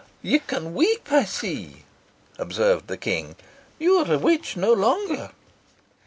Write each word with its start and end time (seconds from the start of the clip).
"You 0.23 0.39
can 0.39 0.73
weep, 0.73 1.11
I 1.11 1.25
see," 1.25 1.83
observed 2.39 2.87
the 2.87 2.97
King. 2.97 3.35
"You 3.77 3.97
are 3.97 4.11
a 4.15 4.17
witch 4.17 4.57
no 4.57 4.73
longer." 4.73 5.29